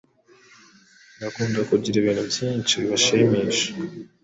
bakunda 1.19 1.59
kugira 1.69 1.95
ibintu 1.99 2.23
byinshi 2.31 2.73
bibashimisha 2.81 3.67